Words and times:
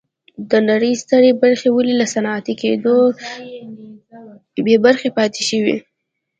د 0.51 0.51
نړۍ 0.69 0.93
سترې 1.03 1.31
برخې 1.41 1.69
ولې 1.71 1.93
له 1.99 2.05
صنعتي 2.13 2.53
کېدو 2.61 2.97
بې 4.65 4.75
برخې 4.85 5.09
پاتې 5.17 5.41
شوې. 5.49 5.75